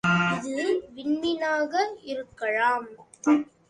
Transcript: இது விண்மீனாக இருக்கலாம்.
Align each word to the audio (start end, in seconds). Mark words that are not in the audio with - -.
இது 0.47 0.63
விண்மீனாக 0.95 1.73
இருக்கலாம். 2.05 2.87